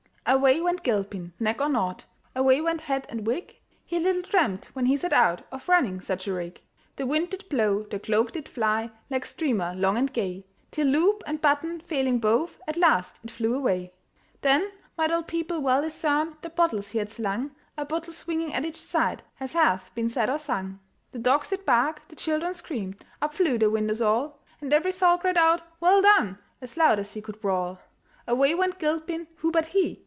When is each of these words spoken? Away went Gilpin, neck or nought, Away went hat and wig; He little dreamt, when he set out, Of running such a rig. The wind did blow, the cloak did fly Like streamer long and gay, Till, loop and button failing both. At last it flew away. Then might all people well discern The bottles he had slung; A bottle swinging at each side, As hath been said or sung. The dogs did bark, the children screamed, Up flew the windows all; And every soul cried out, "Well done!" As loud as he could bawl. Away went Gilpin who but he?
Away 0.23 0.61
went 0.61 0.83
Gilpin, 0.83 1.33
neck 1.41 1.59
or 1.59 1.67
nought, 1.67 2.05
Away 2.37 2.61
went 2.61 2.81
hat 2.81 3.05
and 3.09 3.27
wig; 3.27 3.57
He 3.85 3.99
little 3.99 4.21
dreamt, 4.21 4.67
when 4.67 4.85
he 4.85 4.95
set 4.95 5.11
out, 5.11 5.41
Of 5.51 5.67
running 5.67 5.99
such 5.99 6.25
a 6.25 6.31
rig. 6.31 6.61
The 6.95 7.05
wind 7.05 7.31
did 7.31 7.49
blow, 7.49 7.83
the 7.83 7.99
cloak 7.99 8.31
did 8.31 8.47
fly 8.47 8.91
Like 9.09 9.25
streamer 9.25 9.73
long 9.75 9.97
and 9.97 10.13
gay, 10.13 10.45
Till, 10.69 10.87
loop 10.87 11.21
and 11.27 11.41
button 11.41 11.81
failing 11.81 12.19
both. 12.19 12.61
At 12.65 12.77
last 12.77 13.19
it 13.25 13.31
flew 13.31 13.55
away. 13.55 13.93
Then 14.41 14.71
might 14.95 15.11
all 15.11 15.23
people 15.23 15.59
well 15.59 15.81
discern 15.81 16.37
The 16.43 16.49
bottles 16.49 16.89
he 16.91 16.99
had 16.99 17.11
slung; 17.11 17.51
A 17.75 17.83
bottle 17.83 18.13
swinging 18.13 18.53
at 18.53 18.63
each 18.63 18.81
side, 18.81 19.23
As 19.37 19.51
hath 19.51 19.93
been 19.95 20.07
said 20.07 20.29
or 20.29 20.37
sung. 20.37 20.79
The 21.11 21.19
dogs 21.19 21.49
did 21.49 21.65
bark, 21.65 22.07
the 22.07 22.15
children 22.15 22.53
screamed, 22.53 23.03
Up 23.21 23.33
flew 23.33 23.57
the 23.57 23.69
windows 23.71 24.01
all; 24.01 24.39
And 24.61 24.71
every 24.71 24.93
soul 24.93 25.17
cried 25.17 25.35
out, 25.37 25.63
"Well 25.81 26.01
done!" 26.01 26.37
As 26.61 26.77
loud 26.77 26.99
as 26.99 27.15
he 27.15 27.21
could 27.21 27.41
bawl. 27.41 27.79
Away 28.27 28.55
went 28.55 28.79
Gilpin 28.79 29.27
who 29.37 29.51
but 29.51 29.65
he? 29.65 29.97